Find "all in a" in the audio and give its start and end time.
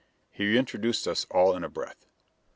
1.29-1.69